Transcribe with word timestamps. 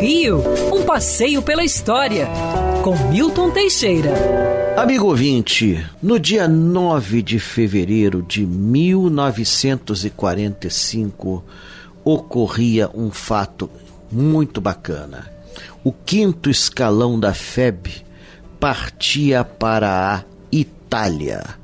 Rio, 0.00 0.42
um 0.72 0.82
passeio 0.82 1.42
pela 1.42 1.62
história, 1.62 2.26
com 2.82 2.96
Milton 3.08 3.50
Teixeira. 3.50 4.10
Amigo 4.76 5.06
ouvinte, 5.06 5.86
no 6.02 6.18
dia 6.18 6.48
9 6.48 7.22
de 7.22 7.38
fevereiro 7.38 8.20
de 8.20 8.44
1945 8.44 11.44
ocorria 12.04 12.90
um 12.92 13.12
fato 13.12 13.70
muito 14.10 14.60
bacana. 14.60 15.30
O 15.84 15.92
quinto 15.92 16.50
escalão 16.50 17.20
da 17.20 17.32
FEB 17.32 18.04
partia 18.58 19.44
para 19.44 20.16
a 20.16 20.24
Itália. 20.50 21.61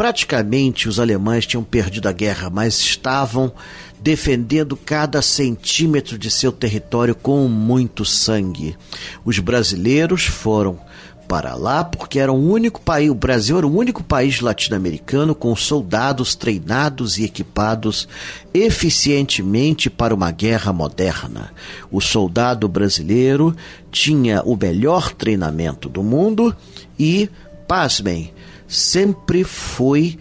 Praticamente 0.00 0.88
os 0.88 0.98
alemães 0.98 1.44
tinham 1.44 1.62
perdido 1.62 2.08
a 2.08 2.12
guerra, 2.12 2.48
mas 2.48 2.78
estavam 2.78 3.52
defendendo 4.00 4.74
cada 4.74 5.20
centímetro 5.20 6.16
de 6.16 6.30
seu 6.30 6.50
território 6.50 7.14
com 7.14 7.46
muito 7.48 8.02
sangue. 8.06 8.78
Os 9.26 9.38
brasileiros 9.38 10.24
foram 10.24 10.80
para 11.28 11.54
lá 11.54 11.84
porque 11.84 12.18
era 12.18 12.32
o 12.32 12.50
único 12.50 12.80
país, 12.80 13.10
o 13.10 13.14
Brasil 13.14 13.58
era 13.58 13.66
o 13.66 13.76
único 13.76 14.02
país 14.02 14.40
latino-americano 14.40 15.34
com 15.34 15.54
soldados 15.54 16.34
treinados 16.34 17.18
e 17.18 17.24
equipados 17.24 18.08
eficientemente 18.54 19.90
para 19.90 20.14
uma 20.14 20.30
guerra 20.30 20.72
moderna. 20.72 21.52
O 21.90 22.00
soldado 22.00 22.66
brasileiro 22.66 23.54
tinha 23.92 24.40
o 24.46 24.56
melhor 24.56 25.12
treinamento 25.12 25.90
do 25.90 26.02
mundo 26.02 26.56
e, 26.98 27.28
pasmem, 27.68 28.32
sempre 28.70 29.44
foi 29.44 30.16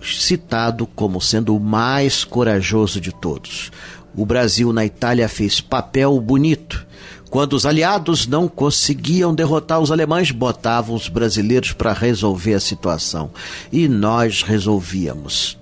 citado 0.00 0.86
como 0.86 1.20
sendo 1.20 1.56
o 1.56 1.60
mais 1.60 2.22
corajoso 2.22 3.00
de 3.00 3.12
todos. 3.12 3.72
O 4.14 4.24
Brasil 4.24 4.72
na 4.72 4.84
Itália 4.84 5.28
fez 5.28 5.60
papel 5.60 6.20
bonito 6.20 6.86
quando 7.30 7.52
os 7.52 7.66
aliados 7.66 8.26
não 8.26 8.48
conseguiam 8.48 9.34
derrotar 9.34 9.80
os 9.80 9.92
alemães, 9.92 10.30
botavam 10.30 10.94
os 10.94 11.08
brasileiros 11.08 11.72
para 11.72 11.92
resolver 11.92 12.54
a 12.54 12.60
situação. 12.60 13.30
E 13.70 13.86
nós 13.86 14.42
resolvíamos. 14.42 15.58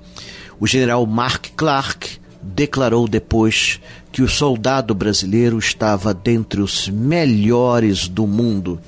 O 0.60 0.66
general 0.66 1.04
Mark 1.06 1.46
Clark 1.56 2.18
declarou 2.40 3.08
depois 3.08 3.80
que 4.12 4.22
o 4.22 4.28
soldado 4.28 4.94
brasileiro 4.94 5.58
estava 5.58 6.14
dentre 6.14 6.60
os 6.60 6.88
melhores 6.88 8.06
do 8.06 8.26
mundo. 8.26 8.80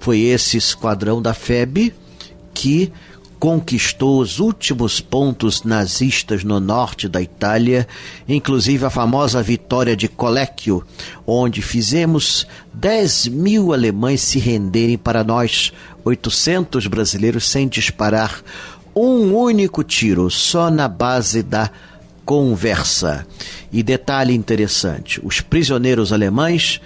Foi 0.00 0.20
esse 0.20 0.56
esquadrão 0.56 1.20
da 1.20 1.34
FEB 1.34 1.92
que 2.62 2.92
conquistou 3.40 4.20
os 4.20 4.38
últimos 4.38 5.00
pontos 5.00 5.64
nazistas 5.64 6.44
no 6.44 6.60
norte 6.60 7.08
da 7.08 7.20
Itália, 7.20 7.88
inclusive 8.28 8.84
a 8.84 8.90
famosa 8.90 9.42
vitória 9.42 9.96
de 9.96 10.06
Colecchio, 10.06 10.84
onde 11.26 11.60
fizemos 11.60 12.46
10 12.72 13.26
mil 13.26 13.72
alemães 13.72 14.20
se 14.20 14.38
renderem 14.38 14.96
para 14.96 15.24
nós, 15.24 15.72
800 16.04 16.86
brasileiros, 16.86 17.48
sem 17.48 17.66
disparar 17.66 18.44
um 18.94 19.34
único 19.34 19.82
tiro, 19.82 20.30
só 20.30 20.70
na 20.70 20.86
base 20.86 21.42
da 21.42 21.68
conversa. 22.24 23.26
E 23.72 23.82
detalhe 23.82 24.32
interessante: 24.36 25.20
os 25.20 25.40
prisioneiros 25.40 26.12
alemães 26.12 26.80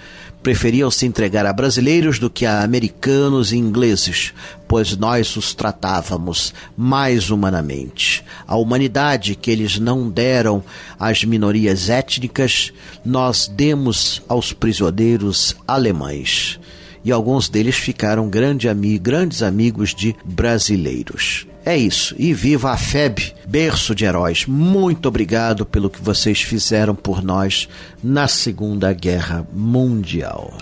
preferiam 0.47 0.89
se 0.92 1.05
entregar 1.05 1.44
a 1.44 1.52
brasileiros 1.52 2.20
do 2.20 2.30
que 2.30 2.47
a 2.47 2.62
americanos 2.62 3.50
e 3.50 3.56
ingleses, 3.56 4.33
pois 4.69 4.97
nós 4.97 5.36
os 5.36 5.52
tratávamos 5.52 6.55
mais 6.77 7.30
humanamente. 7.30 8.25
A 8.47 8.55
humanidade 8.55 9.34
que 9.34 9.50
eles 9.50 9.80
não 9.80 10.08
deram 10.08 10.62
às 11.00 11.24
minorias 11.24 11.91
étnicas, 11.91 12.72
nós 13.05 13.48
demos 13.48 14.22
aos 14.28 14.52
prisioneiros 14.52 15.56
alemães. 15.67 16.61
E 17.06 17.12
alguns 17.12 17.48
deles 17.48 17.76
ficaram 17.76 18.28
grande 18.28 18.68
ami 18.68 18.98
grandes 18.98 19.40
amigos 19.40 19.94
de 19.94 20.16
brasileiros. 20.24 21.46
É 21.64 21.77
isso. 21.77 22.17
E 22.18 22.34
viva 22.34 22.72
a 22.72 22.77
FEB, 22.77 23.33
berço 23.46 23.94
de 23.94 24.05
heróis. 24.05 24.44
Muito 24.44 25.06
obrigado 25.06 25.64
pelo 25.64 25.89
que 25.89 26.02
vocês 26.02 26.42
fizeram 26.42 26.96
por 26.96 27.22
nós 27.22 27.68
na 28.02 28.27
Segunda 28.27 28.92
Guerra 28.92 29.46
Mundial. 29.52 30.52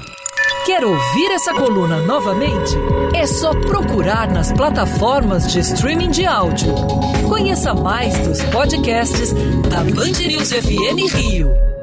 Quer 0.66 0.84
ouvir 0.84 1.30
essa 1.30 1.54
coluna 1.54 2.02
novamente? 2.02 2.74
É 3.14 3.26
só 3.26 3.50
procurar 3.60 4.30
nas 4.30 4.52
plataformas 4.52 5.50
de 5.50 5.60
streaming 5.60 6.10
de 6.10 6.26
áudio. 6.26 6.74
Conheça 7.26 7.72
mais 7.72 8.18
dos 8.18 8.42
podcasts 8.44 9.32
da 9.70 9.82
Band 9.82 10.18
News 10.26 10.52
FM 10.52 11.10
Rio. 11.14 11.73